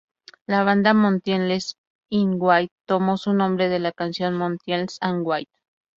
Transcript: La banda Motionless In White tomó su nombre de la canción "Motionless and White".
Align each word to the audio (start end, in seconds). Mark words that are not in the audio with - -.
La 0.47 0.63
banda 0.63 0.95
Motionless 0.95 1.75
In 2.09 2.37
White 2.39 2.73
tomó 2.87 3.17
su 3.17 3.33
nombre 3.35 3.69
de 3.69 3.77
la 3.77 3.91
canción 3.91 4.33
"Motionless 4.35 4.97
and 4.99 5.21
White". 5.23 5.51